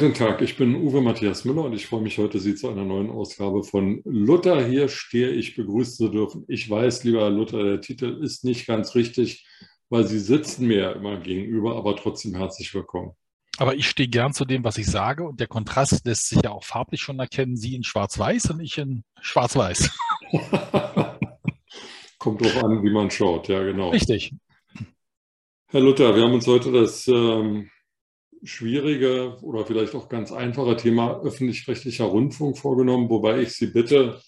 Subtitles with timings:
[0.00, 2.86] Guten Tag, ich bin Uwe Matthias Müller und ich freue mich heute, Sie zu einer
[2.86, 6.46] neuen Ausgabe von Luther hier stehe ich begrüßen zu dürfen.
[6.48, 9.46] Ich weiß, lieber Herr Luther, der Titel ist nicht ganz richtig,
[9.90, 13.10] weil Sie sitzen mir ja immer gegenüber, aber trotzdem herzlich willkommen.
[13.58, 16.50] Aber ich stehe gern zu dem, was ich sage und der Kontrast lässt sich ja
[16.50, 17.58] auch farblich schon erkennen.
[17.58, 19.90] Sie in Schwarz-Weiß und ich in Schwarz-Weiß.
[22.18, 23.90] Kommt drauf an, wie man schaut, ja genau.
[23.90, 24.32] Richtig.
[25.66, 27.68] Herr Luther, wir haben uns heute das ähm,
[28.42, 34.20] schwierige oder vielleicht auch ganz einfache Thema öffentlich-rechtlicher Rundfunk vorgenommen, wobei ich Sie bitte,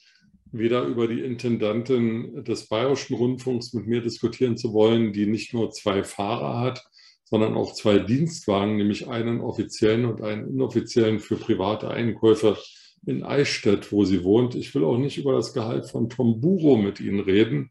[0.53, 5.71] wieder über die Intendantin des Bayerischen Rundfunks mit mir diskutieren zu wollen, die nicht nur
[5.71, 6.85] zwei Fahrer hat,
[7.25, 12.59] sondern auch zwei Dienstwagen, nämlich einen offiziellen und einen inoffiziellen für private Einkäufe
[13.07, 14.55] in Eichstätt, wo sie wohnt.
[14.55, 17.71] Ich will auch nicht über das Gehalt von Tom Buro mit Ihnen reden,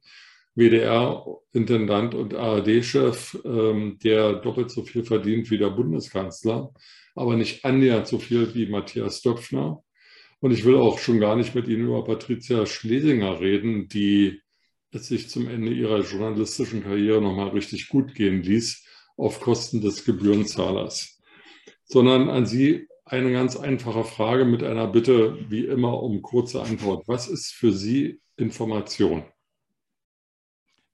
[0.56, 6.74] WDR-Intendant und ARD-Chef, ähm, der doppelt so viel verdient wie der Bundeskanzler,
[7.16, 9.84] aber nicht annähernd so viel wie Matthias Döpfner.
[10.40, 14.42] Und ich will auch schon gar nicht mit Ihnen über Patricia Schlesinger reden, die
[14.92, 18.86] es sich zum Ende ihrer journalistischen Karriere nochmal richtig gut gehen ließ,
[19.18, 21.22] auf Kosten des Gebührenzahlers.
[21.86, 27.08] Sondern an Sie eine ganz einfache Frage mit einer Bitte, wie immer, um kurze Antwort.
[27.08, 29.24] Was ist für Sie Information?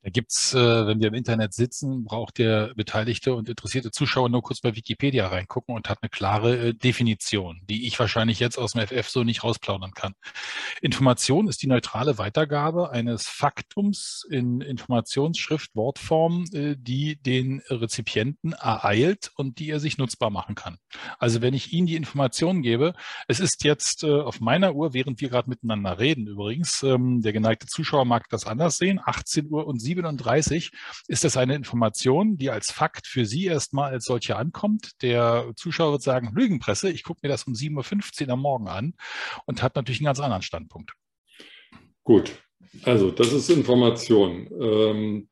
[0.07, 4.41] Da gibt's, äh, wenn wir im Internet sitzen, braucht der beteiligte und interessierte Zuschauer nur
[4.41, 8.71] kurz bei Wikipedia reingucken und hat eine klare äh, Definition, die ich wahrscheinlich jetzt aus
[8.71, 10.13] dem FF so nicht rausplaudern kann.
[10.79, 19.33] Information ist die neutrale Weitergabe eines Faktums in Informationsschrift, Wortform, äh, die den Rezipienten ereilt
[19.35, 20.77] und die er sich nutzbar machen kann.
[21.19, 22.93] Also wenn ich Ihnen die Information gebe,
[23.27, 27.33] es ist jetzt äh, auf meiner Uhr, während wir gerade miteinander reden übrigens, ähm, der
[27.33, 30.71] geneigte Zuschauer mag das anders sehen, 18 Uhr und 7 37
[31.07, 34.91] ist das eine Information, die als Fakt für Sie erstmal als solche ankommt.
[35.01, 38.93] Der Zuschauer wird sagen, Lügenpresse, ich gucke mir das um 7.15 Uhr am Morgen an
[39.45, 40.93] und hat natürlich einen ganz anderen Standpunkt.
[42.03, 42.31] Gut,
[42.83, 44.47] also das ist Information.
[44.61, 45.27] Ähm,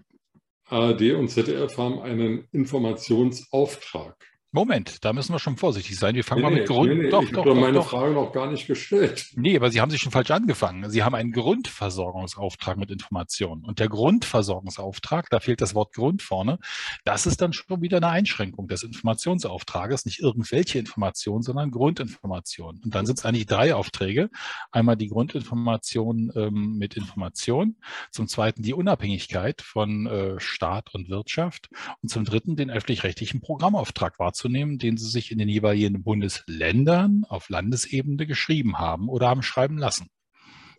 [0.68, 4.16] ARD und ZDF haben einen Informationsauftrag.
[4.56, 6.16] Moment, da müssen wir schon vorsichtig sein.
[6.16, 6.90] Wir fangen nee, mal mit Grund.
[6.90, 7.90] Nee, nee, doch, ich doch, habe meine doch.
[7.90, 9.28] Frage noch gar nicht gestellt.
[9.36, 10.90] Nee, aber Sie haben sich schon falsch angefangen.
[10.90, 13.66] Sie haben einen Grundversorgungsauftrag mit Informationen.
[13.66, 16.58] Und der Grundversorgungsauftrag, da fehlt das Wort Grund vorne,
[17.04, 20.06] das ist dann schon wieder eine Einschränkung des Informationsauftrages.
[20.06, 22.82] Nicht irgendwelche Informationen, sondern Grundinformationen.
[22.82, 24.30] Und dann sind es eigentlich drei Aufträge.
[24.72, 27.76] Einmal die Grundinformation ähm, mit Information,
[28.10, 31.70] zum zweiten die Unabhängigkeit von äh, Staat und Wirtschaft
[32.02, 37.26] und zum dritten den öffentlich-rechtlichen Programmauftrag wahrzunehmen wahrzunehmen, den sie sich in den jeweiligen Bundesländern
[37.28, 40.08] auf Landesebene geschrieben haben oder haben schreiben lassen.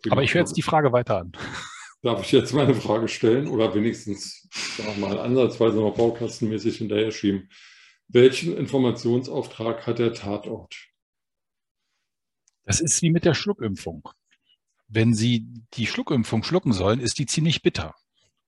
[0.09, 1.31] Aber ich höre jetzt die Frage weiter an.
[2.01, 4.47] Darf ich jetzt meine Frage stellen oder wenigstens
[4.99, 7.49] mal ansatzweise noch baukastenmäßig hinterher schieben?
[8.07, 10.75] Welchen Informationsauftrag hat der Tatort?
[12.63, 14.07] Das ist wie mit der Schluckimpfung.
[14.87, 17.95] Wenn Sie die Schluckimpfung schlucken sollen, ist die ziemlich bitter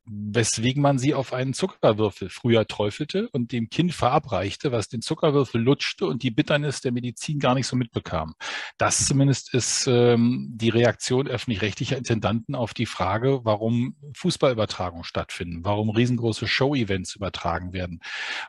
[0.10, 5.62] weswegen man sie auf einen Zuckerwürfel früher träufelte und dem Kind verabreichte, was den Zuckerwürfel
[5.62, 8.34] lutschte und die Bitternis der Medizin gar nicht so mitbekam.
[8.78, 15.90] Das zumindest ist ähm, die Reaktion öffentlich-rechtlicher Intendanten auf die Frage, warum Fußballübertragungen stattfinden, warum
[15.90, 18.00] riesengroße Show-Events übertragen werden,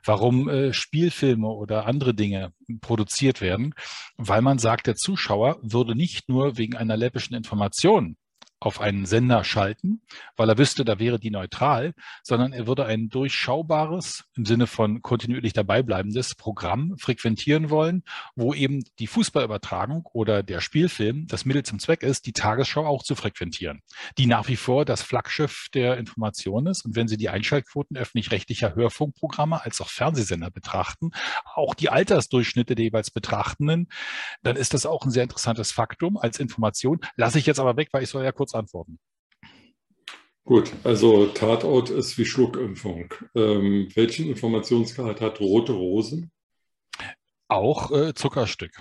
[0.04, 3.74] warum äh, Spielfilme oder andere Dinge produziert werden,
[4.16, 8.16] weil man sagt, der Zuschauer würde nicht nur wegen einer läppischen Information
[8.60, 10.02] auf einen Sender schalten,
[10.36, 15.00] weil er wüsste, da wäre die neutral, sondern er würde ein durchschaubares, im Sinne von
[15.00, 18.04] kontinuierlich dabeibleibendes Programm frequentieren wollen,
[18.36, 23.02] wo eben die Fußballübertragung oder der Spielfilm das Mittel zum Zweck ist, die Tagesschau auch
[23.02, 23.80] zu frequentieren,
[24.18, 26.84] die nach wie vor das Flaggschiff der Information ist.
[26.84, 31.12] Und wenn Sie die Einschaltquoten öffentlich-rechtlicher Hörfunkprogramme als auch Fernsehsender betrachten,
[31.54, 33.88] auch die Altersdurchschnitte der jeweils Betrachtenden,
[34.42, 37.00] dann ist das auch ein sehr interessantes Faktum als Information.
[37.16, 38.98] Lasse ich jetzt aber weg, weil ich soll ja kurz kurz antworten.
[40.44, 43.14] Gut, also Tatort ist wie Schluckimpfung.
[43.34, 46.32] Ähm, welchen Informationsgehalt hat Rote Rosen?
[47.48, 48.72] Auch äh, Zuckerstück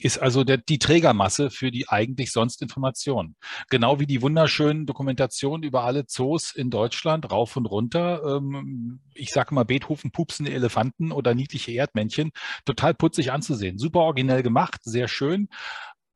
[0.00, 3.36] ist also der, die Trägermasse für die eigentlich sonst Informationen.
[3.68, 8.22] Genau wie die wunderschönen Dokumentationen über alle Zoos in Deutschland, rauf und runter.
[8.24, 12.30] Ähm, ich sage mal Beethoven pupsende Elefanten oder niedliche Erdmännchen.
[12.64, 13.78] Total putzig anzusehen.
[13.78, 15.48] Super originell gemacht, sehr schön.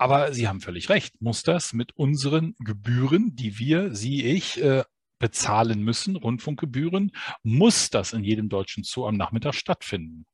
[0.02, 1.22] Aber Sie haben völlig recht.
[1.22, 4.82] Muss das mit unseren Gebühren, die wir, Sie, ich, äh,
[5.20, 7.12] bezahlen müssen, Rundfunkgebühren,
[7.44, 10.26] muss das in jedem deutschen Zoo am Nachmittag stattfinden?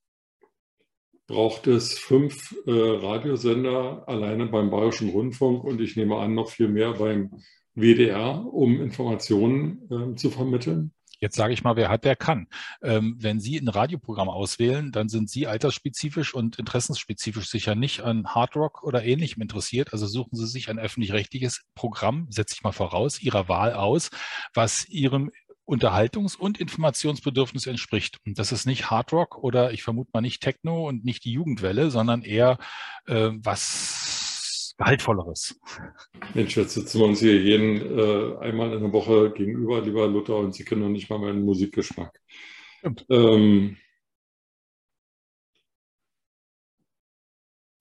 [1.27, 6.69] Braucht es fünf äh, Radiosender alleine beim Bayerischen Rundfunk und ich nehme an noch viel
[6.69, 7.31] mehr beim
[7.75, 10.95] WDR, um Informationen äh, zu vermitteln?
[11.19, 12.47] Jetzt sage ich mal, wer hat, der kann.
[12.83, 18.27] Ähm, wenn Sie ein Radioprogramm auswählen, dann sind Sie altersspezifisch und interessensspezifisch sicher nicht an
[18.27, 19.93] Hardrock oder ähnlichem interessiert.
[19.93, 24.11] Also suchen Sie sich ein öffentlich-rechtliches Programm, setze ich mal voraus, Ihrer Wahl aus,
[24.55, 25.31] was Ihrem
[25.69, 28.19] Unterhaltungs- und Informationsbedürfnis entspricht.
[28.25, 31.91] Und das ist nicht Hardrock oder ich vermute mal nicht Techno und nicht die Jugendwelle,
[31.91, 32.59] sondern eher
[33.07, 34.08] äh, was
[34.79, 35.61] Gehaltvolleres.
[36.35, 40.37] Mensch, jetzt sitzen wir uns hier jeden äh, einmal in der Woche gegenüber, lieber Luther,
[40.37, 42.21] und Sie kennen noch nicht mal meinen Musikgeschmack.
[43.11, 43.77] Ähm,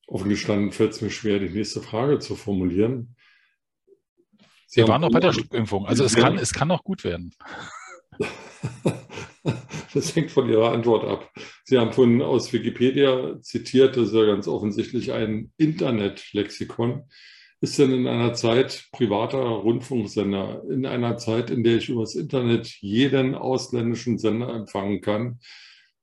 [0.07, 3.15] offen gestanden fällt es mir schwer, die nächste Frage zu formulieren.
[4.65, 5.85] Sie Wir waren noch bei der Schluckimpfung.
[5.85, 7.31] Also es kann, es kann noch gut werden.
[9.97, 11.31] Das hängt von Ihrer Antwort ab.
[11.63, 17.05] Sie haben vorhin aus Wikipedia zitiert, das ist ja ganz offensichtlich ein Internetlexikon.
[17.61, 22.67] Ist denn in einer Zeit privater Rundfunksender, in einer Zeit, in der ich übers Internet
[22.79, 25.39] jeden ausländischen Sender empfangen kann,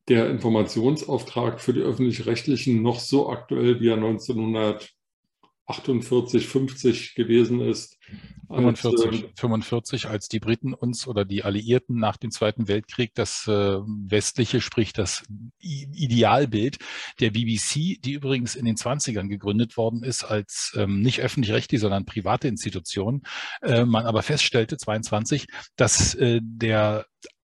[0.08, 4.90] der Informationsauftrag für die öffentlich-rechtlichen noch so aktuell, wie er 1900
[5.66, 7.98] 48, 50 gewesen ist.
[8.48, 13.78] 45, 45, als die Briten uns oder die Alliierten nach dem Zweiten Weltkrieg das äh,
[13.80, 15.24] westliche, sprich das
[15.58, 16.78] Idealbild
[17.20, 22.04] der BBC, die übrigens in den 20ern gegründet worden ist als ähm, nicht öffentlich-rechtlich, sondern
[22.04, 23.22] private Institution,
[23.62, 25.46] äh, man aber feststellte, 22,
[25.76, 27.06] dass äh, der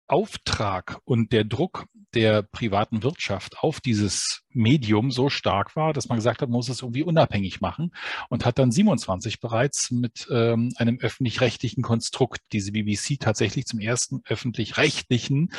[0.06, 6.18] Auftrag und der Druck der privaten Wirtschaft auf dieses Medium so stark war, dass man
[6.18, 7.92] gesagt hat, man muss es irgendwie unabhängig machen
[8.28, 14.22] und hat dann 27 bereits mit ähm, einem öffentlich-rechtlichen Konstrukt diese BBC tatsächlich zum ersten
[14.24, 15.52] öffentlich-rechtlichen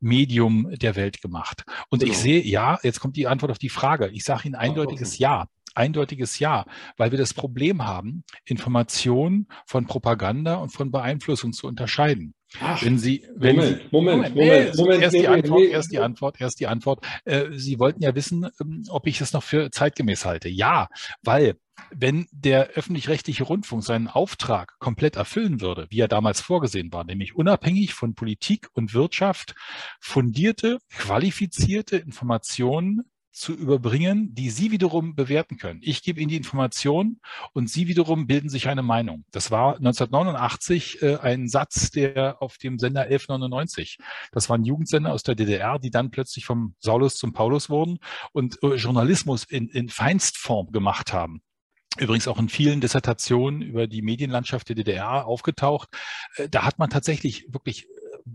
[0.00, 1.64] Medium der Welt gemacht.
[1.90, 2.12] Und genau.
[2.12, 4.08] ich sehe, ja, jetzt kommt die Antwort auf die Frage.
[4.08, 6.64] Ich sage Ihnen eindeutiges Ja eindeutiges Ja,
[6.96, 12.34] weil wir das Problem haben, Informationen von Propaganda und von Beeinflussung zu unterscheiden.
[12.60, 15.98] Ach, wenn Sie, wenn Moment, Sie, Moment, Moment, Moment, Moment, erst die Antwort, erst die
[15.98, 17.06] Antwort, erst die Antwort.
[17.24, 20.48] Äh, Sie wollten ja wissen, ähm, ob ich es noch für zeitgemäß halte.
[20.48, 20.88] Ja,
[21.22, 21.56] weil
[21.90, 27.34] wenn der öffentlich-rechtliche Rundfunk seinen Auftrag komplett erfüllen würde, wie er damals vorgesehen war, nämlich
[27.34, 29.54] unabhängig von Politik und Wirtschaft
[30.00, 35.80] fundierte, qualifizierte Informationen zu überbringen, die Sie wiederum bewerten können.
[35.82, 37.20] Ich gebe Ihnen die Information
[37.52, 39.24] und Sie wiederum bilden sich eine Meinung.
[39.30, 43.98] Das war 1989 äh, ein Satz, der auf dem Sender 1199,
[44.32, 47.98] das waren Jugendsender aus der DDR, die dann plötzlich vom Saulus zum Paulus wurden
[48.32, 51.42] und äh, Journalismus in, in Feinstform gemacht haben
[51.98, 55.88] übrigens auch in vielen Dissertationen über die Medienlandschaft der DDR aufgetaucht.
[56.36, 57.86] Äh, da hat man tatsächlich wirklich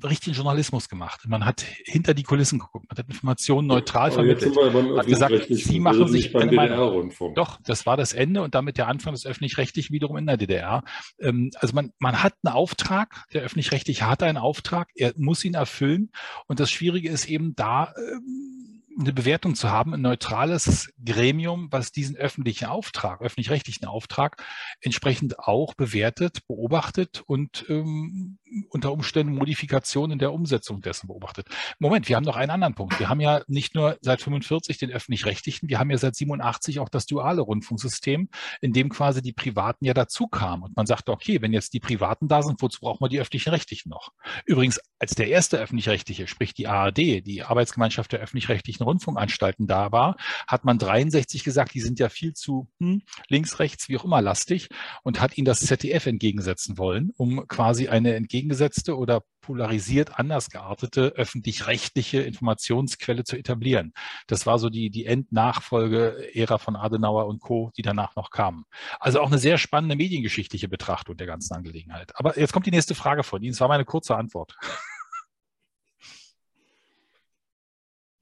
[0.04, 1.22] richtigen Journalismus gemacht.
[1.28, 4.56] Man hat hinter die Kulissen geguckt, man hat Informationen neutral vermittelt.
[4.98, 7.14] Hat gesagt, Sie machen sich eine Meinung.
[7.36, 10.84] Doch, das war das Ende und damit der Anfang des öffentlich-rechtlichen wiederum in der DDR.
[11.20, 15.54] Ähm, also man, man hat einen Auftrag, der öffentlich-rechtliche hat einen Auftrag, er muss ihn
[15.54, 16.12] erfüllen
[16.48, 21.92] und das Schwierige ist eben da, ähm, eine Bewertung zu haben, ein neutrales Gremium, was
[21.92, 24.44] diesen öffentlichen Auftrag, öffentlich-rechtlichen Auftrag
[24.82, 28.40] entsprechend auch bewertet, beobachtet und ähm,
[28.70, 31.48] unter Umständen Modifikationen der Umsetzung dessen beobachtet.
[31.80, 33.00] Moment, wir haben noch einen anderen Punkt.
[33.00, 36.90] Wir haben ja nicht nur seit 45 den öffentlich-rechtlichen, wir haben ja seit 87 auch
[36.90, 38.30] das duale Rundfunksystem,
[38.62, 40.64] in dem quasi die Privaten ja dazu kamen.
[40.64, 43.90] Und man sagte, okay, wenn jetzt die Privaten da sind, wozu brauchen wir die öffentlich-rechtlichen
[43.90, 44.12] noch?
[44.46, 50.16] Übrigens, als der erste öffentlich-rechtliche, sprich die ARD, die Arbeitsgemeinschaft der öffentlich-rechtlichen Rundfunkanstalten da war,
[50.48, 54.22] hat man 63 gesagt, die sind ja viel zu hm, links, rechts, wie auch immer
[54.22, 54.70] lastig
[55.04, 61.14] und hat ihnen das ZDF entgegensetzen wollen, um quasi eine entgegengesetzte oder polarisiert anders geartete
[61.16, 63.94] öffentlich-rechtliche Informationsquelle zu etablieren.
[64.28, 68.66] Das war so die, die Endnachfolge-Ära von Adenauer und Co., die danach noch kamen.
[69.00, 72.12] Also auch eine sehr spannende mediengeschichtliche Betrachtung der ganzen Angelegenheit.
[72.16, 73.54] Aber jetzt kommt die nächste Frage von Ihnen.
[73.54, 74.56] Das war meine kurze Antwort.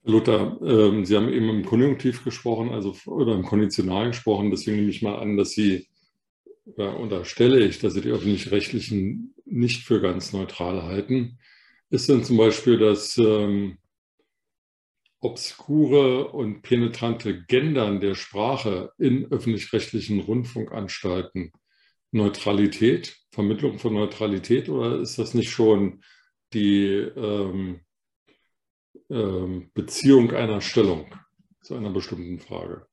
[0.02, 4.50] Luther, äh, Sie haben eben im Konjunktiv gesprochen, also oder im Konditional gesprochen.
[4.50, 5.88] Deswegen nehme ich mal an, dass Sie,
[6.64, 11.38] oder unterstelle ich, dass Sie die öffentlich-rechtlichen nicht für ganz neutral halten.
[11.90, 13.78] Ist denn zum Beispiel das ähm,
[15.20, 21.52] obskure und penetrante Gendern der Sprache in öffentlich-rechtlichen Rundfunkanstalten
[22.12, 26.02] Neutralität, Vermittlung von Neutralität oder ist das nicht schon
[26.52, 27.80] die ähm,
[29.10, 31.12] Beziehung einer Stellung
[31.62, 32.86] zu einer bestimmten Frage?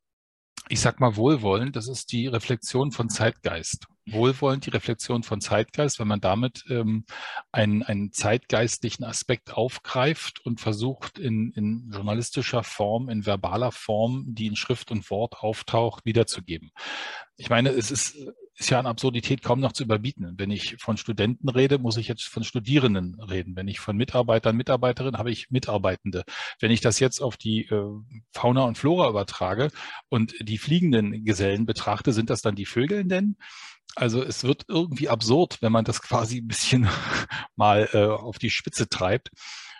[0.70, 3.86] Ich sag mal wohlwollend, das ist die Reflexion von Zeitgeist.
[4.06, 7.06] Wohlwollend die Reflexion von Zeitgeist, wenn man damit ähm,
[7.52, 14.48] einen, einen zeitgeistlichen Aspekt aufgreift und versucht, in, in journalistischer Form, in verbaler Form, die
[14.48, 16.72] in Schrift und Wort auftaucht, wiederzugeben.
[17.38, 18.18] Ich meine, es ist
[18.58, 20.34] ist ja an Absurdität kaum noch zu überbieten.
[20.38, 23.56] Wenn ich von Studenten rede, muss ich jetzt von Studierenden reden.
[23.56, 26.24] Wenn ich von Mitarbeitern, Mitarbeiterinnen, habe ich Mitarbeitende.
[26.60, 27.86] Wenn ich das jetzt auf die äh,
[28.32, 29.70] Fauna und Flora übertrage
[30.10, 33.38] und die fliegenden Gesellen betrachte, sind das dann die Vögel denn?
[33.96, 36.88] Also es wird irgendwie absurd, wenn man das quasi ein bisschen
[37.56, 39.30] mal äh, auf die Spitze treibt.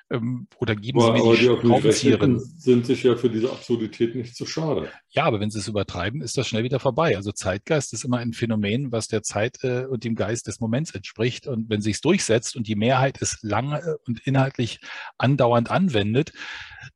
[0.10, 2.40] Ähm, oder geben aber, Sie mir die, die Raumzieren.
[2.40, 4.90] sind sich ja für diese Absurdität nicht so schade.
[5.10, 7.18] Ja, aber wenn Sie es übertreiben, ist das schnell wieder vorbei.
[7.18, 10.92] Also Zeitgeist ist immer ein Phänomen, was der Zeit äh, und dem Geist des Moments
[10.92, 11.48] entspricht.
[11.48, 14.80] Und wenn sich es durchsetzt und die Mehrheit es lange und inhaltlich
[15.18, 16.32] andauernd anwendet,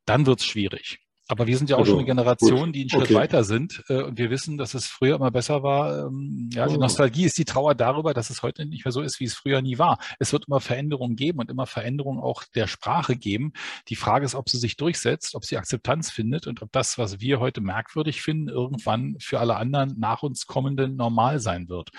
[0.06, 1.00] dann wird es schwierig.
[1.31, 2.75] Aber wir sind ja auch also, schon eine Generation, gut.
[2.75, 3.13] die einen Schritt okay.
[3.13, 3.83] weiter sind.
[3.88, 6.07] Äh, und wir wissen, dass es früher immer besser war.
[6.07, 6.79] Ähm, ja, die oh.
[6.79, 9.61] Nostalgie ist die Trauer darüber, dass es heute nicht mehr so ist, wie es früher
[9.61, 9.97] nie war.
[10.19, 13.53] Es wird immer Veränderungen geben und immer Veränderungen auch der Sprache geben.
[13.88, 17.21] Die Frage ist, ob sie sich durchsetzt, ob sie Akzeptanz findet und ob das, was
[17.21, 21.91] wir heute merkwürdig finden, irgendwann für alle anderen nach uns kommenden normal sein wird.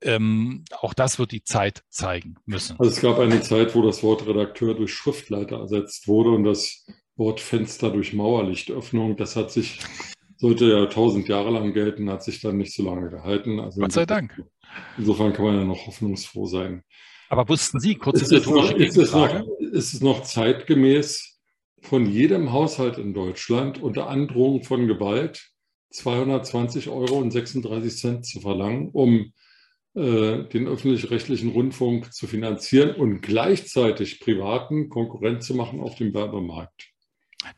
[0.00, 2.76] Ähm, auch das wird die Zeit zeigen müssen.
[2.78, 6.86] Also es gab eine Zeit, wo das Wort Redakteur durch Schriftleiter ersetzt wurde und das
[7.16, 9.80] Wort Fenster durch Mauerlichtöffnung, das hat sich,
[10.36, 13.60] sollte ja tausend Jahre lang gelten, hat sich dann nicht so lange gehalten.
[13.60, 14.42] Also Gott sei Dank.
[14.96, 16.82] Insofern kann man ja noch hoffnungsfroh sein.
[17.28, 21.32] Aber wussten Sie, kurze ist es, noch, ist, es noch, ist es noch zeitgemäß,
[21.82, 25.50] von jedem Haushalt in Deutschland unter Androhung von Gewalt
[25.90, 29.32] 220 Euro und 36 Cent zu verlangen, um
[29.94, 36.91] äh, den öffentlich-rechtlichen Rundfunk zu finanzieren und gleichzeitig privaten Konkurrent zu machen auf dem Werbemarkt.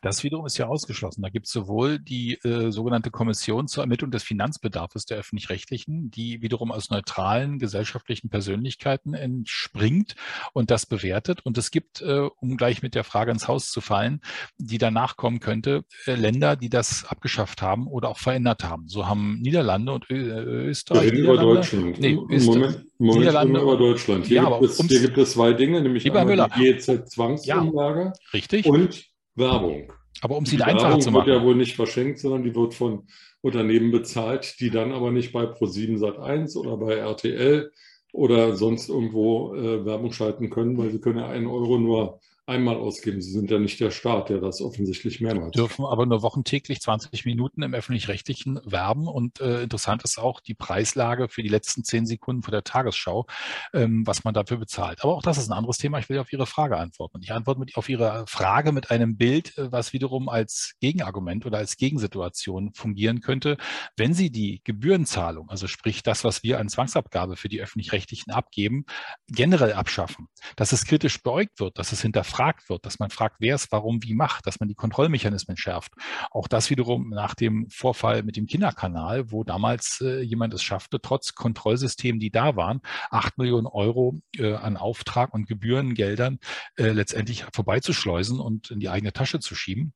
[0.00, 1.23] Das wiederum ist ja ausgeschlossen.
[1.23, 6.43] Da gibt es sowohl die äh, sogenannte Kommission zur Ermittlung des Finanzbedarfs der öffentlich-rechtlichen, die
[6.43, 10.14] wiederum aus neutralen gesellschaftlichen Persönlichkeiten entspringt
[10.53, 11.41] und das bewertet.
[11.45, 14.21] Und es gibt, äh, um gleich mit der Frage ins Haus zu fallen,
[14.59, 18.88] die danach kommen könnte, äh, Länder, die das abgeschafft haben oder auch verändert haben.
[18.88, 21.12] So haben Niederlande und Ö äh, Österreich.
[21.12, 22.00] Ja, über Deutschland.
[22.00, 24.26] Nee, Österreich, Moment, Moment Niederlande über Deutschland.
[24.26, 28.67] Hier, ja, gibt es, hier gibt es zwei Dinge, nämlich einmal die GEZ-Zwangsumlage ja, richtig.
[28.67, 29.93] und Werbung.
[30.21, 31.26] Aber um sie einfacher zu machen.
[31.26, 33.07] Die wird ja wohl nicht verschenkt, sondern die wird von
[33.41, 37.71] Unternehmen bezahlt, die dann aber nicht bei Pro7 Sat1 oder bei RTL
[38.12, 42.77] oder sonst irgendwo äh, Werbung schalten können, weil sie können ja einen Euro nur einmal
[42.77, 43.23] ausgeben.
[43.23, 45.53] Sie sind ja nicht der Staat, der das offensichtlich mehrmals.
[45.53, 49.09] Dürfen aber nur wochentäglich 20 Minuten im öffentlich-rechtlichen werben.
[49.09, 53.27] Und äh, interessant ist auch die Preislage für die letzten zehn Sekunden vor der Tagesschau,
[53.73, 55.03] ähm, was man dafür bezahlt.
[55.03, 55.99] Aber auch das ist ein anderes Thema.
[55.99, 57.21] Ich will auf Ihre Frage antworten.
[57.23, 61.59] Ich antworte mit, auf Ihre Frage mit einem Bild, äh, was wiederum als Gegenargument oder
[61.59, 63.57] als Gegensituation fungieren könnte,
[63.97, 68.85] wenn Sie die Gebührenzahlung, also sprich das, was wir an Zwangsabgabe für die öffentlich-rechtlichen abgeben,
[69.29, 73.37] generell abschaffen, dass es kritisch beäugt wird, dass es hinterfragt hinterfragt wird, dass man fragt,
[73.38, 75.93] wer es warum wie macht, dass man die Kontrollmechanismen schärft.
[76.31, 81.00] Auch das wiederum nach dem Vorfall mit dem Kinderkanal, wo damals äh, jemand es schaffte,
[81.00, 86.38] trotz Kontrollsystemen, die da waren, acht Millionen Euro äh, an Auftrag und Gebührengeldern
[86.76, 89.93] äh, letztendlich vorbeizuschleusen und in die eigene Tasche zu schieben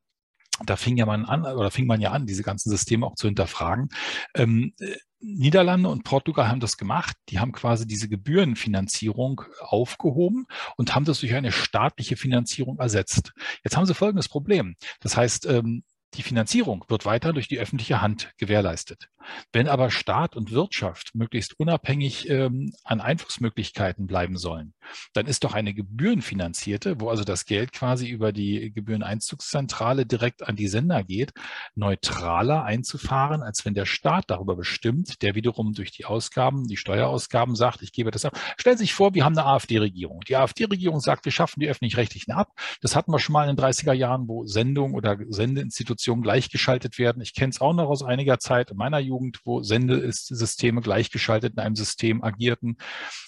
[0.66, 3.28] da fing ja man an, oder fing man ja an, diese ganzen Systeme auch zu
[3.28, 3.90] hinterfragen.
[4.34, 4.74] Ähm,
[5.20, 7.16] Niederlande und Portugal haben das gemacht.
[7.28, 10.46] Die haben quasi diese Gebührenfinanzierung aufgehoben
[10.76, 13.32] und haben das durch eine staatliche Finanzierung ersetzt.
[13.64, 14.76] Jetzt haben sie folgendes Problem.
[15.00, 15.82] Das heißt, ähm,
[16.14, 19.08] die Finanzierung wird weiter durch die öffentliche Hand gewährleistet.
[19.52, 24.74] Wenn aber Staat und Wirtschaft möglichst unabhängig ähm, an Einflussmöglichkeiten bleiben sollen,
[25.12, 30.56] dann ist doch eine gebührenfinanzierte, wo also das Geld quasi über die Gebühreneinzugszentrale direkt an
[30.56, 31.32] die Sender geht,
[31.74, 37.54] neutraler einzufahren, als wenn der Staat darüber bestimmt, der wiederum durch die Ausgaben, die Steuerausgaben
[37.54, 38.38] sagt, ich gebe das ab.
[38.56, 40.20] Stellen Sie sich vor, wir haben eine AfD-Regierung.
[40.28, 42.52] Die AfD-Regierung sagt, wir schaffen die öffentlich-rechtlichen ab.
[42.80, 47.22] Das hatten wir schon mal in den 30er Jahren, wo Sendungen oder Sendeinstitutionen gleichgeschaltet werden.
[47.22, 51.54] Ich kenne es auch noch aus einiger Zeit in meiner Jugend Jugend, wo Sendesysteme gleichgeschaltet
[51.54, 52.76] in einem System agierten,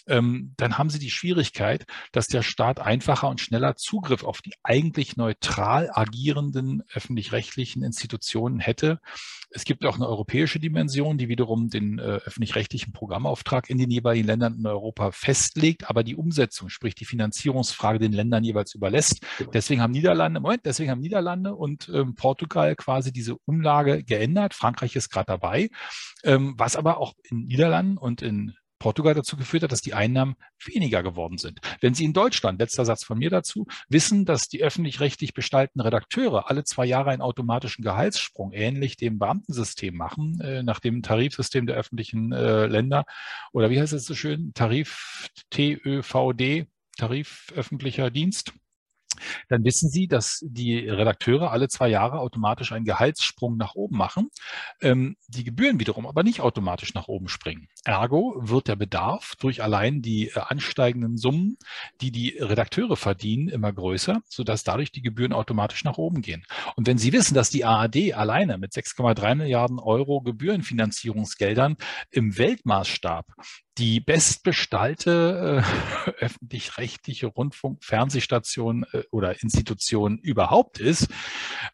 [0.06, 4.52] ähm, dann haben sie die Schwierigkeit, dass der Staat einfacher und schneller Zugriff auf die
[4.62, 9.00] eigentlich neutral agierenden öffentlich-rechtlichen Institutionen hätte.
[9.50, 14.26] Es gibt auch eine europäische Dimension, die wiederum den äh, öffentlich-rechtlichen Programmauftrag in den jeweiligen
[14.26, 19.26] Ländern in Europa festlegt, aber die Umsetzung, sprich die Finanzierungsfrage den Ländern jeweils überlässt.
[19.52, 24.54] Deswegen haben Niederlande, Moment, deswegen haben Niederlande und ähm, Portugal quasi diese Umlage geändert.
[24.54, 25.69] Frankreich ist gerade dabei
[26.24, 30.34] ähm, was aber auch in Niederlanden und in Portugal dazu geführt hat, dass die Einnahmen
[30.64, 31.60] weniger geworden sind.
[31.80, 36.48] Wenn Sie in Deutschland, letzter Satz von mir dazu, wissen, dass die öffentlich-rechtlich bestallten Redakteure
[36.50, 41.76] alle zwei Jahre einen automatischen Gehaltssprung ähnlich dem Beamtensystem machen, äh, nach dem Tarifsystem der
[41.76, 43.04] öffentlichen äh, Länder,
[43.52, 48.54] oder wie heißt es so schön, Tarif TÖVD, Tarif öffentlicher Dienst,
[49.48, 54.30] dann wissen Sie, dass die Redakteure alle zwei Jahre automatisch einen Gehaltssprung nach oben machen,
[54.80, 57.68] ähm, die Gebühren wiederum aber nicht automatisch nach oben springen.
[57.84, 61.56] Ergo wird der Bedarf durch allein die äh, ansteigenden Summen,
[62.00, 66.44] die die Redakteure verdienen, immer größer, sodass dadurch die Gebühren automatisch nach oben gehen.
[66.76, 71.76] Und wenn Sie wissen, dass die ARD alleine mit 6,3 Milliarden Euro Gebührenfinanzierungsgeldern
[72.10, 73.26] im Weltmaßstab
[73.80, 75.64] die bestbestallte
[76.06, 81.08] äh, öffentlich-rechtliche Rundfunk-Fernsehstation äh, oder Institution überhaupt ist,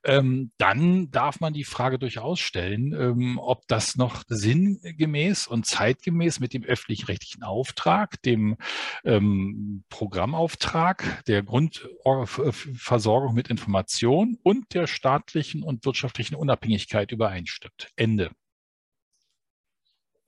[0.04, 6.38] ähm, dann darf man die Frage durchaus stellen, ähm, ob das noch sinngemäß und zeitgemäß
[6.38, 8.56] mit dem öffentlich-rechtlichen Auftrag, dem
[9.04, 17.88] ähm, Programmauftrag, der Grundversorgung mit Information und der staatlichen und wirtschaftlichen Unabhängigkeit übereinstimmt.
[17.96, 18.30] Ende.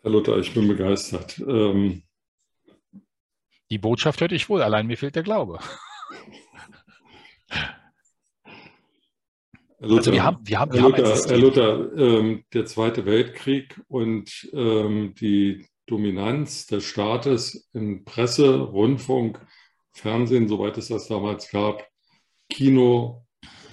[0.02, 1.38] Herr Luther, ich bin begeistert.
[1.40, 2.02] Ähm,
[3.71, 5.59] die Botschaft hörte ich wohl, allein mir fehlt der Glaube.
[9.81, 13.07] Herr Luther, also wir haben, wir haben, wir Herr Luther, Herr Luther ähm, der Zweite
[13.07, 19.40] Weltkrieg und ähm, die Dominanz des Staates in Presse, Rundfunk,
[19.93, 21.87] Fernsehen, soweit es das damals gab,
[22.49, 23.25] Kino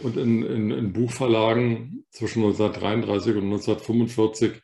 [0.01, 4.61] und in, in, in Buchverlagen zwischen 1933 und 1945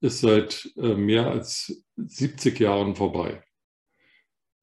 [0.00, 3.42] ist seit äh, mehr als 70 Jahren vorbei.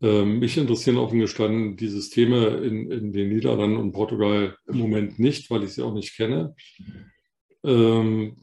[0.01, 5.19] Ähm, mich interessieren offen gestanden die Systeme in, in den Niederlanden und Portugal im Moment
[5.19, 6.55] nicht, weil ich sie auch nicht kenne.
[7.63, 8.37] Ähm,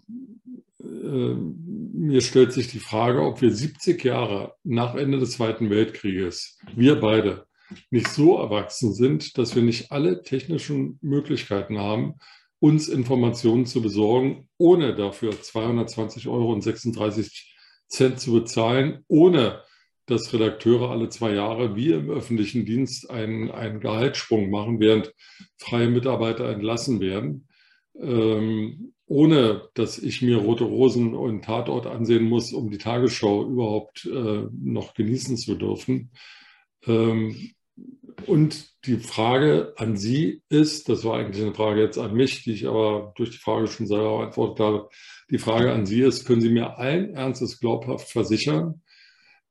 [0.80, 6.58] äh, mir stellt sich die Frage, ob wir 70 Jahre nach Ende des Zweiten Weltkrieges,
[6.76, 7.46] wir beide,
[7.90, 12.14] nicht so erwachsen sind, dass wir nicht alle technischen Möglichkeiten haben,
[12.60, 17.54] uns Informationen zu besorgen, ohne dafür 220 Euro und 36
[17.88, 19.62] Cent zu bezahlen, ohne
[20.06, 25.12] dass Redakteure alle zwei Jahre wie im öffentlichen Dienst einen, einen Gehaltssprung machen, während
[25.58, 27.48] freie Mitarbeiter entlassen werden,
[28.00, 34.06] ähm, ohne dass ich mir Rote Rosen und Tatort ansehen muss, um die Tagesschau überhaupt
[34.06, 36.10] äh, noch genießen zu dürfen.
[36.86, 37.52] Ähm,
[38.26, 42.52] und die Frage an Sie ist, das war eigentlich eine Frage jetzt an mich, die
[42.52, 44.88] ich aber durch die Frage schon selber beantwortet habe.
[45.30, 48.82] Die Frage an Sie ist, können Sie mir allen Ernstes glaubhaft versichern,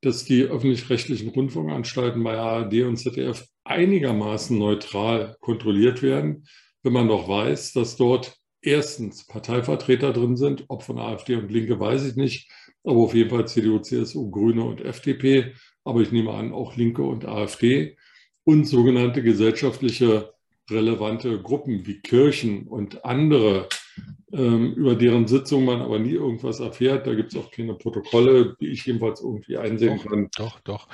[0.02, 6.48] dass die öffentlich-rechtlichen Rundfunkanstalten bei ARD und ZDF einigermaßen neutral kontrolliert werden,
[6.84, 11.80] wenn man doch weiß, dass dort erstens Parteivertreter drin sind, ob von AfD und Linke
[11.80, 12.50] weiß ich nicht,
[12.84, 15.54] aber auf jeden Fall CDU, CSU, Grüne und FDP,
[15.84, 17.98] aber ich nehme an auch Linke und AfD
[18.48, 20.34] und sogenannte gesellschaftliche
[20.72, 23.68] relevante Gruppen wie Kirchen und andere,
[24.32, 27.08] ähm, über deren Sitzung man aber nie irgendwas erfährt.
[27.08, 30.30] Da gibt es auch keine Protokolle, die ich jedenfalls irgendwie einsehen doch, kann.
[30.38, 30.88] Doch, doch.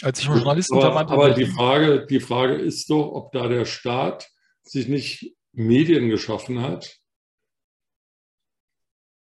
[0.00, 4.30] Als ich Journalisten aber, aber die Frage, die Frage ist doch, ob da der Staat
[4.62, 7.00] sich nicht Medien geschaffen hat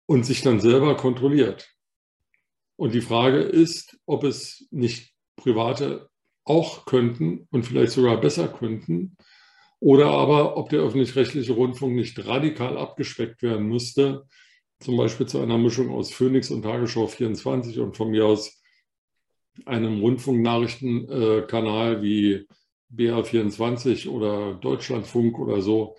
[0.04, 1.74] und sich dann selber kontrolliert.
[2.76, 6.10] Und die Frage ist, ob es nicht private
[6.48, 9.16] auch könnten und vielleicht sogar besser könnten.
[9.80, 14.24] Oder aber, ob der öffentlich-rechtliche Rundfunk nicht radikal abgespeckt werden müsste,
[14.80, 18.60] zum Beispiel zu einer Mischung aus Phoenix und Tagesschau 24 und von mir aus
[19.66, 22.46] einem Rundfunknachrichtenkanal wie
[22.94, 25.96] BR24 oder Deutschlandfunk oder so,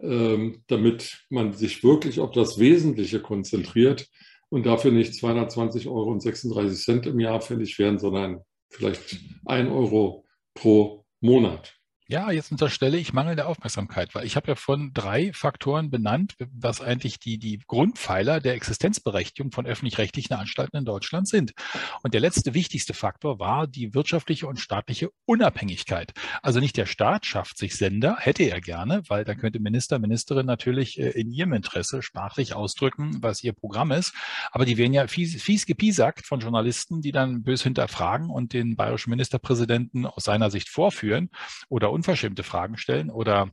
[0.00, 4.08] ähm, damit man sich wirklich auf das Wesentliche konzentriert
[4.48, 8.40] und dafür nicht 220 Euro und 36 Cent im Jahr fällig werden, sondern
[8.72, 11.81] vielleicht ein Euro pro Monat.
[12.12, 16.82] Ja, jetzt unterstelle ich mangelnde Aufmerksamkeit, weil ich habe ja von drei Faktoren benannt, was
[16.82, 21.54] eigentlich die, die Grundpfeiler der Existenzberechtigung von öffentlich-rechtlichen Anstalten in Deutschland sind.
[22.02, 26.12] Und der letzte wichtigste Faktor war die wirtschaftliche und staatliche Unabhängigkeit.
[26.42, 30.44] Also nicht der Staat schafft sich Sender, hätte er gerne, weil dann könnte Minister, Ministerin
[30.44, 34.12] natürlich äh, in ihrem Interesse sprachlich ausdrücken, was ihr Programm ist.
[34.50, 38.76] Aber die werden ja fies, fies gepiesackt von Journalisten, die dann bös hinterfragen und den
[38.76, 41.30] bayerischen Ministerpräsidenten aus seiner Sicht vorführen
[41.70, 43.52] oder unverschämte Fragen stellen oder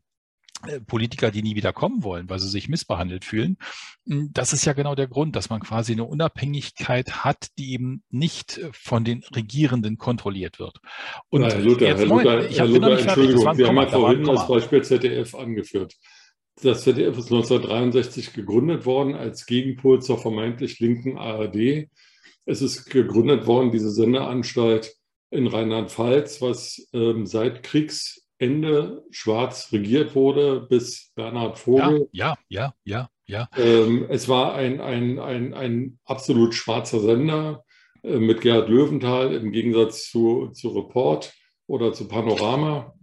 [0.68, 3.58] äh, Politiker, die nie wieder kommen wollen, weil sie sich missbehandelt fühlen.
[4.08, 8.04] Hm, das ist ja genau der Grund, dass man quasi eine Unabhängigkeit hat, die eben
[8.10, 10.80] nicht äh, von den Regierenden kontrolliert wird.
[11.30, 14.48] Und Herr Luther, jetzt, Herr Luther, ich Herr Luther Entschuldigung, Sie haben ja vorhin das
[14.48, 15.94] Beispiel ZDF angeführt.
[16.64, 21.88] Das ZDF ist 1963 gegründet worden als Gegenpol zur vermeintlich linken ARD.
[22.46, 24.94] Es ist gegründet worden, diese Sendeanstalt
[25.30, 32.08] in Rheinland-Pfalz, was ähm, seit Kriegs Ende schwarz regiert wurde, bis Bernhard Vogel.
[32.14, 33.50] Ja, ja, ja, ja.
[33.58, 37.66] Ähm, es war ein, ein, ein, ein absolut schwarzer Sender
[38.02, 41.34] äh, mit Gerhard Löwenthal im Gegensatz zu, zu Report
[41.68, 42.94] oder zu Panorama.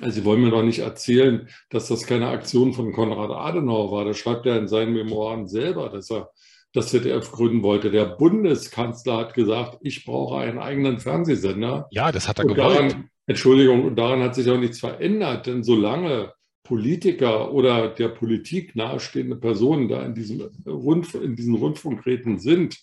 [0.00, 4.04] Also Sie wollen mir doch nicht erzählen, dass das keine Aktion von Konrad Adenauer war.
[4.06, 6.30] Das schreibt er in seinen Memoiren selber, dass er
[6.72, 7.90] das ZDF gründen wollte.
[7.90, 11.86] Der Bundeskanzler hat gesagt, ich brauche einen eigenen Fernsehsender.
[11.90, 12.58] Ja, das hat er gewollt.
[12.58, 16.32] Daran, Entschuldigung, und daran hat sich auch nichts verändert, denn solange
[16.62, 22.78] Politiker oder der Politik nahestehende Personen da in, diesem Rundf in diesen Rundfunkräten sind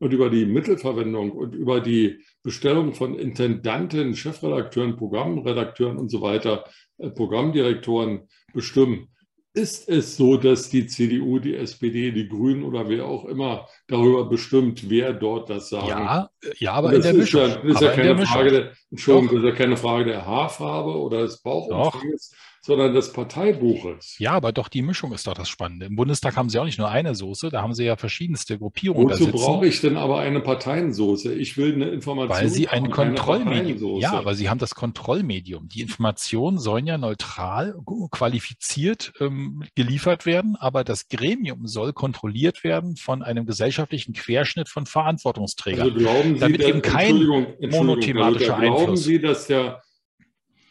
[0.00, 6.64] und über die Mittelverwendung und über die Bestellung von Intendanten, Chefredakteuren, Programmredakteuren und so weiter,
[6.98, 9.08] äh, Programmdirektoren bestimmen,
[9.52, 14.28] ist es so, dass die CDU, die SPD, die Grünen oder wer auch immer darüber
[14.28, 15.88] bestimmt, wer dort das sagt.
[15.88, 17.40] Ja, ja aber in der Mischung.
[17.40, 20.96] Ja, das ist ja keine Frage der, Entschuldigung, das ist ja keine Frage der Haarfarbe
[20.96, 24.16] oder des Bauchumfangs, sondern des Parteibuches.
[24.18, 25.86] Ja, aber doch die Mischung ist doch das Spannende.
[25.86, 29.08] Im Bundestag haben sie auch nicht nur eine Soße, da haben sie ja verschiedenste Gruppierungen.
[29.08, 31.34] Wozu brauche ich denn aber eine Parteiensoße?
[31.34, 32.38] Ich will eine Information.
[32.38, 34.00] Weil sie ein Kontrollmedium.
[34.00, 35.68] Ja, aber sie haben das Kontrollmedium.
[35.68, 37.74] Die Informationen sollen ja neutral,
[38.10, 44.84] qualifiziert ähm, geliefert werden, aber das Gremium soll kontrolliert werden von einem gesellschaftlichen Querschnitt von
[44.84, 45.80] Verantwortungsträgern.
[45.80, 49.04] Also glauben Sie, damit dass, eben kein Entschuldigung, Entschuldigung, monothematischer Luther, Glauben Einfluss.
[49.04, 49.82] Sie, dass der,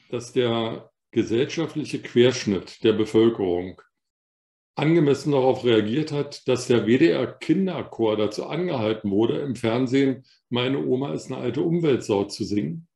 [0.10, 3.82] dass der gesellschaftliche Querschnitt der Bevölkerung
[4.76, 11.14] angemessen darauf reagiert hat, dass der WDR Kinderchor dazu angehalten wurde, im Fernsehen Meine Oma
[11.14, 12.89] ist eine alte Umweltsau zu singen?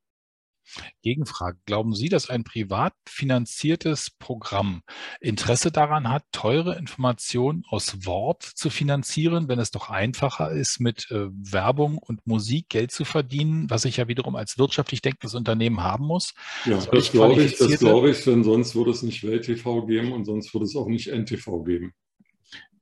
[1.02, 1.58] Gegenfrage.
[1.65, 4.82] Glauben Sie, dass ein privat finanziertes Programm
[5.19, 11.10] Interesse daran hat, teure Informationen aus Wort zu finanzieren, wenn es doch einfacher ist, mit
[11.12, 15.82] äh, Werbung und Musik Geld zu verdienen, was ich ja wiederum als wirtschaftlich denkendes Unternehmen
[15.84, 16.34] haben muss?
[16.65, 20.12] Ja, Soll das glaube ich, das glaube ich, denn sonst würde es nicht Welt-TV geben
[20.12, 21.93] und sonst würde es auch nicht NTV geben.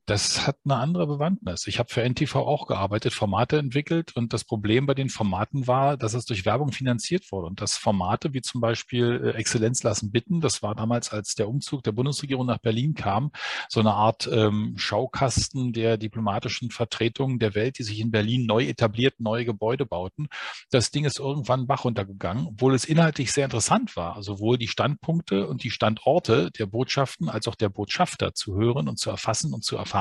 [0.06, 1.68] Das hat eine andere Bewandtnis.
[1.68, 5.96] Ich habe für NTV auch gearbeitet, Formate entwickelt und das Problem bei den Formaten war,
[5.96, 10.10] dass es durch Werbung finanziert wurde und dass Formate wie zum Beispiel äh, Exzellenz lassen
[10.10, 13.30] bitten, das war damals, als der Umzug der Bundesregierung nach Berlin kam,
[13.68, 18.64] so eine Art ähm, Schaukasten der diplomatischen Vertretungen der Welt, die sich in Berlin neu
[18.64, 20.26] etabliert, neue Gebäude bauten.
[20.72, 25.46] Das Ding ist irgendwann Bach runtergegangen, obwohl es inhaltlich sehr interessant war, sowohl die Standpunkte
[25.46, 29.62] und die Standorte der Botschaften als auch der Botschafter zu hören und zu erfassen und
[29.62, 29.91] zu erfahren,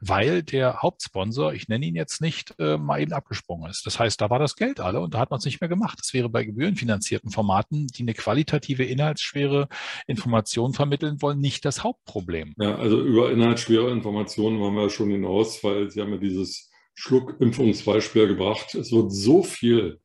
[0.00, 3.86] weil der Hauptsponsor, ich nenne ihn jetzt nicht, äh, mal eben abgesprungen ist.
[3.86, 5.98] Das heißt, da war das Geld alle und da hat man es nicht mehr gemacht.
[6.00, 9.68] Das wäre bei gebührenfinanzierten Formaten, die eine qualitative, inhaltsschwere
[10.06, 12.54] Information vermitteln wollen, nicht das Hauptproblem.
[12.58, 16.70] Ja, also über inhaltsschwere Informationen waren wir ja schon hinaus, weil Sie haben ja dieses
[16.94, 18.74] Schluckimpfungsbeispiel gebracht.
[18.74, 20.00] Es wird so viel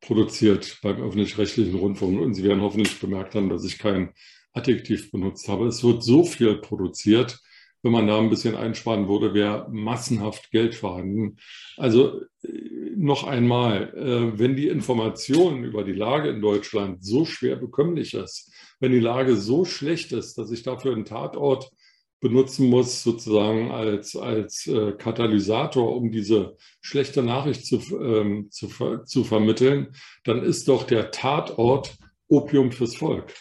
[0.00, 4.12] produziert beim öffentlich-rechtlichen Rundfunk und Sie werden hoffentlich bemerkt haben, dass ich kein
[4.52, 5.66] Adjektiv benutzt habe.
[5.66, 7.40] Es wird so viel produziert.
[7.86, 11.36] Wenn man da ein bisschen einsparen würde, wäre massenhaft Geld vorhanden.
[11.76, 12.48] Also äh,
[12.96, 18.52] noch einmal, äh, wenn die Information über die Lage in Deutschland so schwer bekömmlich ist,
[18.80, 21.70] wenn die Lage so schlecht ist, dass ich dafür einen Tatort
[22.18, 28.68] benutzen muss, sozusagen als, als äh, Katalysator, um diese schlechte Nachricht zu, ähm, zu,
[29.04, 29.94] zu vermitteln,
[30.24, 31.96] dann ist doch der Tatort
[32.26, 33.32] Opium fürs Volk.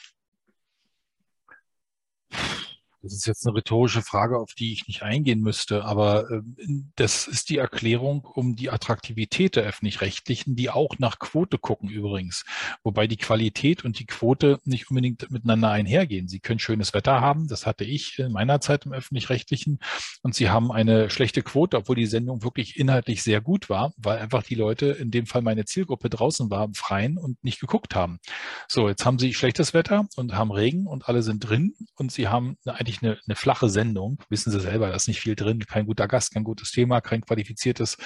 [3.05, 6.41] Das ist jetzt eine rhetorische Frage, auf die ich nicht eingehen müsste, aber äh,
[6.95, 12.45] das ist die Erklärung um die Attraktivität der öffentlich-rechtlichen, die auch nach Quote gucken übrigens.
[12.83, 16.27] Wobei die Qualität und die Quote nicht unbedingt miteinander einhergehen.
[16.27, 19.77] Sie können schönes Wetter haben, das hatte ich in meiner Zeit im öffentlich-rechtlichen,
[20.23, 24.17] und sie haben eine schlechte Quote, obwohl die Sendung wirklich inhaltlich sehr gut war, weil
[24.17, 27.93] einfach die Leute, in dem Fall meine Zielgruppe draußen war, im Freien und nicht geguckt
[27.93, 28.17] haben.
[28.67, 32.27] So, jetzt haben sie schlechtes Wetter und haben Regen und alle sind drin und sie
[32.27, 34.19] haben eigentlich eine, eine flache Sendung.
[34.29, 37.21] Wissen Sie selber, da ist nicht viel drin, kein guter Gast, kein gutes Thema, kein
[37.21, 37.97] qualifiziertes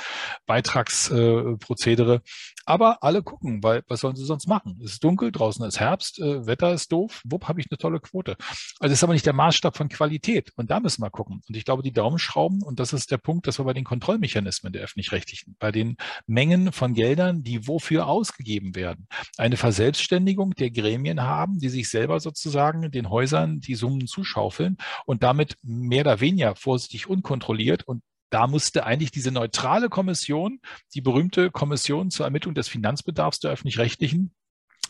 [0.46, 2.22] Beitragsprozedere.
[2.70, 4.80] Aber alle gucken, weil was sollen sie sonst machen?
[4.84, 8.00] Es ist dunkel, draußen ist Herbst, äh, Wetter ist doof, wupp, habe ich eine tolle
[8.00, 8.38] Quote.
[8.80, 10.52] Also ist aber nicht der Maßstab von Qualität.
[10.56, 11.42] Und da müssen wir gucken.
[11.50, 14.72] Und ich glaube, die Daumenschrauben, und das ist der Punkt, dass wir bei den Kontrollmechanismen
[14.72, 19.08] der öffentlich-rechtlichen, bei den Mengen von Geldern, die wofür ausgegeben werden,
[19.40, 24.78] eine Verselbstständigung der Gremien haben, die sich selber sozusagen den Häusern die Summen zuschaufeln
[25.08, 30.60] und damit mehr oder weniger vorsichtig unkontrolliert und da musste eigentlich diese neutrale Kommission,
[30.94, 34.34] die berühmte Kommission zur Ermittlung des Finanzbedarfs der öffentlich-rechtlichen,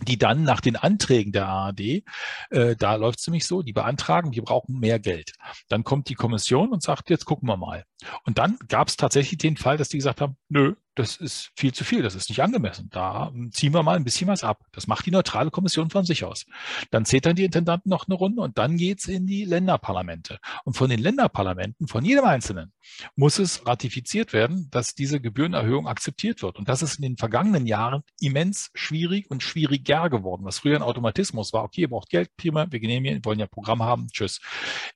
[0.08, 2.04] die dann nach den Anträgen der ARD,
[2.52, 5.34] äh, da läuft es nämlich so, die beantragen, wir brauchen mehr Geld.
[5.67, 7.86] Dann kommt die Kommission und sagt, jetzt gucken wir mal.
[8.23, 11.74] Und dann gab es tatsächlich den Fall, dass die gesagt haben, nö, das ist viel
[11.74, 12.90] zu viel, das ist nicht angemessen.
[12.92, 14.66] Da ziehen wir mal ein bisschen was ab.
[14.74, 16.46] Das macht die neutrale Kommission von sich aus.
[16.92, 20.40] Dann dann die Intendanten noch eine Runde und dann geht's in die Länderparlamente.
[20.66, 22.74] Und von den Länderparlamenten, von jedem Einzelnen,
[23.16, 26.58] muss es ratifiziert werden, dass diese Gebührenerhöhung akzeptiert wird.
[26.58, 30.44] Und das ist in den vergangenen Jahren immens schwierig und schwieriger geworden.
[30.44, 33.84] Was früher ein Automatismus war, okay, ihr braucht Geld, prima, wir genehmigen, wollen ja Programm
[33.84, 34.42] haben, tschüss,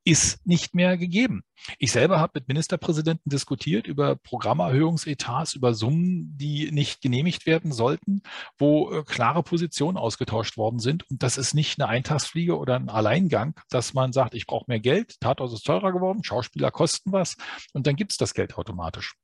[0.03, 1.43] ist nicht mehr gegeben.
[1.79, 8.21] Ich selber habe mit Ministerpräsidenten diskutiert über Programmerhöhungsetats, über Summen, die nicht genehmigt werden sollten,
[8.57, 11.09] wo äh, klare Positionen ausgetauscht worden sind.
[11.09, 14.79] Und das ist nicht eine Eintagsfliege oder ein Alleingang, dass man sagt, ich brauche mehr
[14.79, 17.35] Geld, Tatort ist teurer geworden, Schauspieler kosten was
[17.73, 19.15] und dann gibt es das Geld automatisch.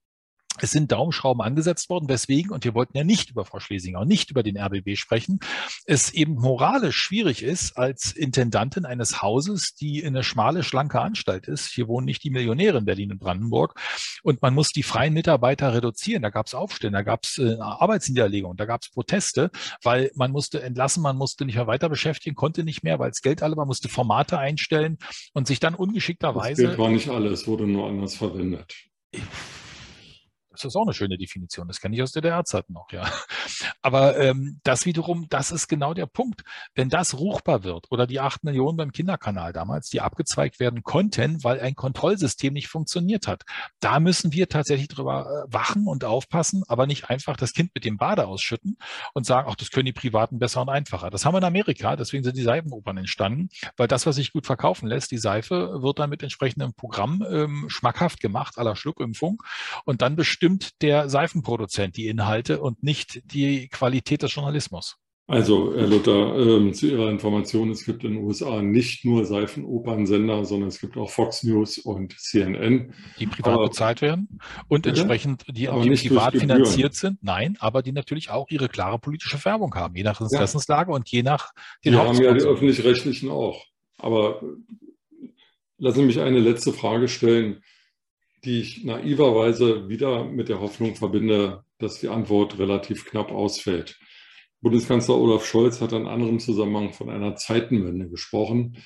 [0.62, 4.08] Es sind Daumenschrauben angesetzt worden, weswegen, und wir wollten ja nicht über Frau Schlesinger und
[4.08, 5.40] nicht über den RBB sprechen,
[5.86, 11.68] es eben moralisch schwierig ist, als Intendantin eines Hauses, die eine schmale, schlanke Anstalt ist,
[11.68, 13.80] hier wohnen nicht die Millionäre in Berlin und Brandenburg,
[14.24, 16.22] und man muss die freien Mitarbeiter reduzieren.
[16.22, 19.52] Da gab es Aufstände, da gab es äh, Arbeitsniederlegungen, da gab es Proteste,
[19.84, 23.22] weil man musste entlassen, man musste nicht mehr weiter beschäftigen, konnte nicht mehr, weil es
[23.22, 24.98] Geld alle war, musste Formate einstellen
[25.34, 26.64] und sich dann ungeschickterweise...
[26.64, 28.76] Das Geld war nicht alles, wurde nur anders verwendet.
[30.64, 31.68] Das ist auch eine schöne Definition.
[31.68, 33.10] Das kenne ich aus DDR-Zeiten noch, ja.
[33.82, 36.44] Aber ähm, das wiederum, das ist genau der Punkt.
[36.76, 41.44] Wenn das ruchbar wird oder die acht Millionen beim Kinderkanal damals, die abgezweigt werden konnten,
[41.44, 43.44] weil ein Kontrollsystem nicht funktioniert hat,
[43.80, 47.86] da müssen wir tatsächlich drüber äh, wachen und aufpassen, aber nicht einfach das Kind mit
[47.86, 48.78] dem Bade ausschütten
[49.14, 51.10] und sagen, ach, das können die Privaten besser und einfacher.
[51.10, 54.46] Das haben wir in Amerika, deswegen sind die Seifenopern entstanden, weil das, was sich gut
[54.46, 59.42] verkaufen lässt, die Seife, wird dann mit entsprechendem Programm ähm, schmackhaft gemacht, aller Schluckimpfung
[59.86, 64.98] und dann bestimmt bestimmt der Seifenproduzent die Inhalte und nicht die Qualität des Journalismus.
[65.28, 70.44] Also, Herr Luther, äh, zu Ihrer Information, es gibt in den USA nicht nur Seifenopernsender,
[70.44, 72.96] sondern es gibt auch Fox News und CNN.
[73.20, 75.02] Die privat aber, bezahlt werden und bitte?
[75.02, 77.20] entsprechend die, die privat finanziert sind.
[77.22, 80.96] Nein, aber die natürlich auch ihre klare politische Färbung haben, je nach Interessenslage ja.
[80.96, 81.52] und je nach
[81.86, 83.64] den Die haben ja die Öffentlich-Rechtlichen auch.
[84.00, 84.42] Aber
[85.78, 87.62] lassen Sie mich eine letzte Frage stellen
[88.44, 94.00] die ich naiverweise wieder mit der Hoffnung verbinde, dass die Antwort relativ knapp ausfällt.
[94.62, 98.78] Bundeskanzler Olaf Scholz hat in anderem Zusammenhang von einer Zeitenwende gesprochen.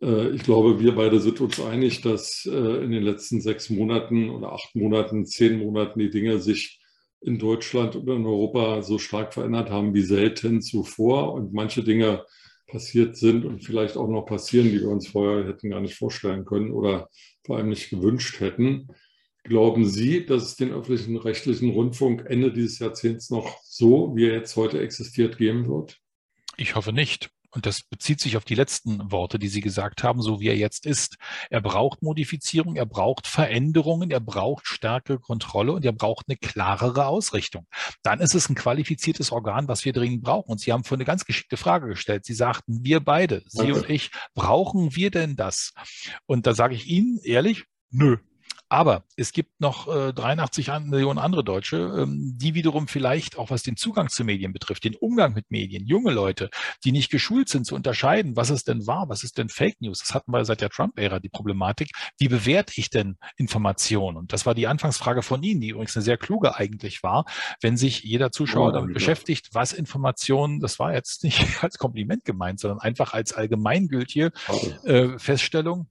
[0.00, 4.30] Äh, ich glaube, wir beide sind uns einig, dass äh, in den letzten sechs Monaten
[4.30, 6.80] oder acht Monaten, zehn Monaten die Dinge sich
[7.20, 12.24] in Deutschland und in Europa so stark verändert haben wie selten zuvor und manche Dinge
[12.66, 16.44] passiert sind und vielleicht auch noch passieren, die wir uns vorher hätten gar nicht vorstellen
[16.44, 17.08] können oder
[17.44, 18.88] vor allem nicht gewünscht hätten.
[19.44, 24.34] Glauben Sie, dass es den öffentlichen rechtlichen Rundfunk Ende dieses Jahrzehnts noch so, wie er
[24.34, 25.98] jetzt heute existiert, geben wird?
[26.56, 30.20] Ich hoffe nicht und das bezieht sich auf die letzten Worte, die Sie gesagt haben,
[30.22, 31.16] so wie er jetzt ist.
[31.50, 37.06] Er braucht Modifizierung, er braucht Veränderungen, er braucht stärkere Kontrolle und er braucht eine klarere
[37.06, 37.66] Ausrichtung.
[38.02, 40.50] Dann ist es ein qualifiziertes Organ, was wir dringend brauchen.
[40.50, 42.24] Und Sie haben vorhin eine ganz geschickte Frage gestellt.
[42.24, 45.72] Sie sagten, wir beide, Sie und ich, brauchen wir denn das?
[46.26, 48.18] Und da sage ich Ihnen ehrlich, nö,
[48.68, 53.62] aber es gibt noch äh, 83 Millionen andere Deutsche, ähm, die wiederum vielleicht auch was
[53.62, 56.50] den Zugang zu Medien betrifft, den Umgang mit Medien, junge Leute,
[56.84, 60.00] die nicht geschult sind zu unterscheiden, was ist denn wahr, was ist denn Fake News.
[60.00, 61.90] Das hatten wir seit der Trump-Ära die Problematik.
[62.18, 64.16] Wie bewerte ich denn Informationen?
[64.16, 67.24] Und das war die Anfangsfrage von Ihnen, die übrigens eine sehr kluge eigentlich war,
[67.60, 68.94] wenn sich jeder Zuschauer oh, damit ja.
[68.94, 74.32] beschäftigt, was Informationen, das war jetzt nicht als Kompliment gemeint, sondern einfach als allgemeingültige
[74.84, 75.88] äh, Feststellung,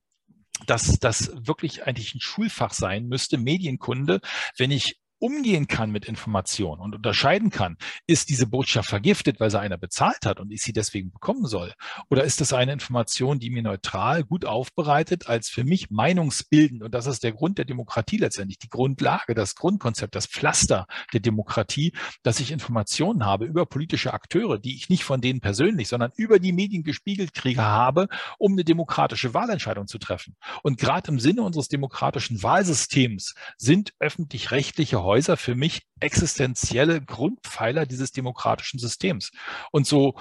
[0.66, 4.22] dass das wirklich eigentlich ein Schulfach sein müsste, Medienkunde,
[4.58, 9.60] wenn ich umgehen kann mit Informationen und unterscheiden kann, ist diese Botschaft vergiftet, weil sie
[9.60, 11.72] einer bezahlt hat und ich sie deswegen bekommen soll?
[12.10, 16.94] Oder ist das eine Information, die mir neutral, gut aufbereitet, als für mich meinungsbildend, und
[16.94, 21.94] das ist der Grund der Demokratie letztendlich, die Grundlage, das Grundkonzept, das Pflaster der Demokratie,
[22.24, 26.38] dass ich Informationen habe über politische Akteure, die ich nicht von denen persönlich, sondern über
[26.38, 28.10] die Medien gespiegelt kriege, habe,
[28.40, 30.36] um eine demokratische Wahlentscheidung zu treffen.
[30.64, 38.12] Und gerade im Sinne unseres demokratischen Wahlsystems sind öffentlich-rechtliche Häuser für mich existenzielle Grundpfeiler dieses
[38.12, 39.32] demokratischen Systems.
[39.72, 40.16] Und so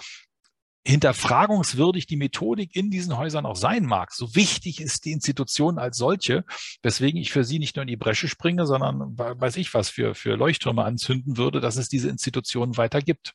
[0.85, 5.96] hinterfragungswürdig die Methodik in diesen Häusern auch sein mag, so wichtig ist die Institution als
[5.96, 6.44] solche,
[6.83, 10.14] weswegen ich für sie nicht nur in die Bresche springe, sondern weiß ich was für,
[10.14, 13.33] für Leuchttürme anzünden würde, dass es diese Institutionen weiter gibt.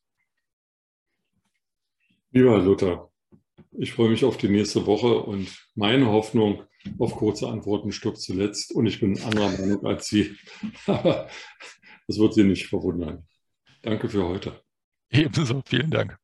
[2.31, 3.09] Lieber Luther,
[3.71, 6.63] ich freue mich auf die nächste Woche und meine Hoffnung,
[6.99, 10.35] auf kurze Antworten stirbt zuletzt und ich bin anderer Meinung als Sie.
[10.85, 11.29] Aber
[12.07, 13.27] das wird Sie nicht verwundern.
[13.81, 14.61] Danke für heute.
[15.09, 16.17] Ebenso, vielen Dank.